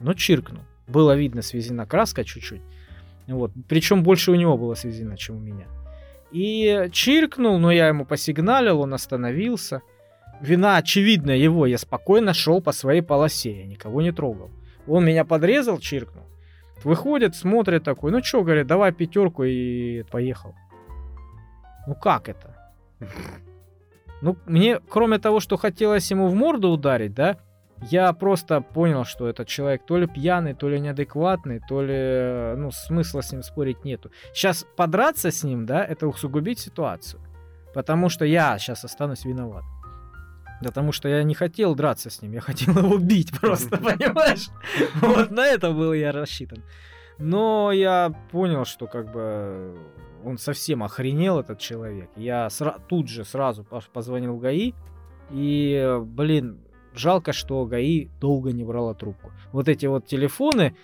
Но 0.00 0.14
чиркнул. 0.14 0.62
Было 0.86 1.16
видно, 1.16 1.42
свезена 1.42 1.86
краска 1.86 2.24
чуть-чуть. 2.24 2.62
Вот. 3.26 3.52
Причем 3.68 4.02
больше 4.02 4.30
у 4.30 4.34
него 4.34 4.56
было 4.56 4.74
свезено, 4.74 5.16
чем 5.16 5.36
у 5.36 5.40
меня. 5.40 5.66
И 6.30 6.88
чиркнул, 6.92 7.58
но 7.58 7.70
я 7.70 7.88
ему 7.88 8.04
посигналил, 8.04 8.80
он 8.80 8.94
остановился. 8.94 9.82
Вина 10.40 10.76
очевидно 10.76 11.32
его, 11.32 11.66
я 11.66 11.78
спокойно 11.78 12.32
шел 12.32 12.60
по 12.60 12.72
своей 12.72 13.00
полосе, 13.02 13.60
я 13.60 13.66
никого 13.66 14.02
не 14.02 14.12
трогал. 14.12 14.50
Он 14.86 15.04
меня 15.04 15.24
подрезал, 15.24 15.78
чиркнул. 15.78 16.24
Выходит, 16.84 17.34
смотрит 17.34 17.82
такой, 17.82 18.12
ну 18.12 18.22
что, 18.22 18.44
говорит, 18.44 18.66
давай 18.66 18.92
пятерку 18.92 19.42
и 19.42 20.04
поехал. 20.04 20.54
Ну 21.86 21.94
как 21.94 22.28
это? 22.28 22.54
Ну, 24.20 24.36
мне, 24.46 24.80
кроме 24.88 25.18
того, 25.18 25.40
что 25.40 25.56
хотелось 25.56 26.10
ему 26.10 26.28
в 26.28 26.34
морду 26.34 26.70
ударить, 26.70 27.14
да, 27.14 27.36
я 27.82 28.12
просто 28.12 28.60
понял, 28.60 29.04
что 29.04 29.28
этот 29.28 29.46
человек 29.46 29.86
то 29.86 29.96
ли 29.98 30.06
пьяный, 30.06 30.54
то 30.54 30.68
ли 30.68 30.80
неадекватный, 30.80 31.60
то 31.68 31.80
ли, 31.80 32.56
ну, 32.56 32.70
смысла 32.72 33.20
с 33.20 33.30
ним 33.30 33.42
спорить 33.42 33.84
нету. 33.84 34.10
Сейчас 34.32 34.66
подраться 34.76 35.30
с 35.30 35.44
ним, 35.44 35.64
да, 35.64 35.84
это 35.84 36.08
усугубить 36.08 36.58
ситуацию. 36.58 37.22
Потому 37.74 38.08
что 38.08 38.24
я 38.24 38.58
сейчас 38.58 38.84
останусь 38.84 39.24
виноват. 39.24 39.62
Потому 40.60 40.90
что 40.90 41.08
я 41.08 41.22
не 41.22 41.34
хотел 41.34 41.76
драться 41.76 42.10
с 42.10 42.20
ним, 42.20 42.32
я 42.32 42.40
хотел 42.40 42.76
его 42.76 42.96
убить 42.96 43.30
просто, 43.40 43.76
понимаешь? 43.76 44.48
Вот 45.00 45.30
на 45.30 45.46
это 45.46 45.70
был 45.70 45.92
я 45.92 46.10
рассчитан. 46.10 46.64
Но 47.18 47.70
я 47.70 48.12
понял, 48.32 48.64
что 48.64 48.86
как 48.86 49.12
бы 49.12 49.76
он 50.24 50.38
совсем 50.38 50.82
охренел, 50.82 51.40
этот 51.40 51.58
человек. 51.58 52.10
Я 52.16 52.48
тут 52.88 53.08
же 53.08 53.24
сразу 53.24 53.66
позвонил 53.92 54.36
ГАИ. 54.36 54.72
И, 55.30 55.98
блин, 56.02 56.58
жалко, 56.94 57.32
что 57.32 57.64
ГАИ 57.66 58.08
долго 58.20 58.52
не 58.52 58.64
брала 58.64 58.94
трубку. 58.94 59.30
Вот 59.52 59.68
эти 59.68 59.86
вот 59.86 60.06
телефоны 60.06 60.74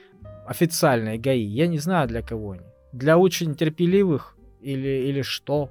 официальные 0.47 1.18
ГАИ, 1.18 1.44
я 1.44 1.66
не 1.66 1.79
знаю 1.79 2.09
для 2.09 2.23
кого 2.23 2.53
они. 2.53 2.66
Для 2.92 3.18
очень 3.18 3.55
терпеливых 3.55 4.37
или, 4.61 5.09
или 5.09 5.23
что. 5.23 5.70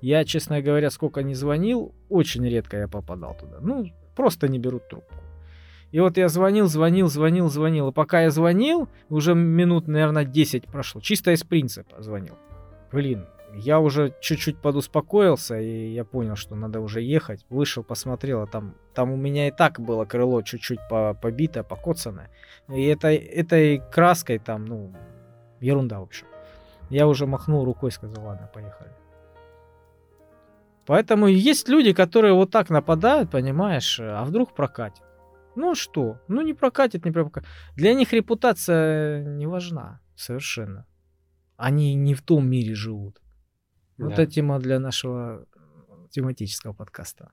Я, 0.00 0.24
честно 0.24 0.60
говоря, 0.62 0.90
сколько 0.90 1.22
не 1.22 1.34
звонил, 1.34 1.94
очень 2.08 2.46
редко 2.48 2.76
я 2.76 2.88
попадал 2.88 3.36
туда. 3.38 3.58
Ну, 3.60 3.86
просто 4.16 4.48
не 4.48 4.58
берут 4.58 4.88
трубку. 4.88 5.14
И 5.92 6.00
вот 6.00 6.16
я 6.16 6.28
звонил, 6.28 6.68
звонил, 6.68 7.08
звонил, 7.08 7.50
звонил. 7.50 7.90
И 7.90 7.92
пока 7.92 8.22
я 8.22 8.30
звонил, 8.30 8.88
уже 9.10 9.34
минут, 9.34 9.88
наверное, 9.88 10.24
10 10.24 10.64
прошло. 10.64 11.00
Чисто 11.02 11.32
из 11.32 11.44
принципа 11.44 12.02
звонил. 12.02 12.34
Блин, 12.92 13.26
я 13.54 13.80
уже 13.80 14.14
чуть-чуть 14.20 14.58
подуспокоился, 14.58 15.58
и 15.58 15.92
я 15.92 16.04
понял, 16.04 16.36
что 16.36 16.54
надо 16.54 16.80
уже 16.80 17.00
ехать. 17.00 17.44
Вышел, 17.50 17.82
посмотрел, 17.82 18.42
а 18.42 18.46
там, 18.46 18.74
там 18.94 19.10
у 19.10 19.16
меня 19.16 19.48
и 19.48 19.50
так 19.50 19.80
было 19.80 20.04
крыло 20.04 20.42
чуть-чуть 20.42 20.80
по, 20.88 21.14
побито, 21.14 21.62
покоцанное. 21.62 22.30
И 22.68 22.84
это, 22.86 23.08
этой 23.08 23.82
краской 23.90 24.38
там, 24.38 24.64
ну, 24.64 24.92
ерунда, 25.60 26.00
в 26.00 26.04
общем. 26.04 26.26
Я 26.90 27.06
уже 27.06 27.26
махнул 27.26 27.64
рукой, 27.64 27.90
сказал, 27.90 28.24
ладно, 28.24 28.50
поехали. 28.52 28.90
Поэтому 30.84 31.28
есть 31.28 31.68
люди, 31.68 31.92
которые 31.92 32.34
вот 32.34 32.50
так 32.50 32.70
нападают, 32.70 33.30
понимаешь, 33.30 34.00
а 34.00 34.24
вдруг 34.24 34.52
прокатит. 34.54 35.02
Ну 35.54 35.74
что? 35.74 36.18
Ну 36.28 36.40
не 36.40 36.54
прокатит, 36.54 37.04
не 37.04 37.12
прокатит. 37.12 37.48
Для 37.76 37.94
них 37.94 38.12
репутация 38.12 39.22
не 39.24 39.46
важна 39.46 40.00
совершенно. 40.16 40.86
Они 41.56 41.94
не 41.94 42.14
в 42.14 42.22
том 42.22 42.48
мире 42.48 42.74
живут. 42.74 43.20
Да. 43.98 44.06
Вот 44.06 44.18
эта 44.18 44.26
тема 44.26 44.58
для 44.58 44.78
нашего 44.78 45.46
тематического 46.10 46.72
подкаста. 46.72 47.32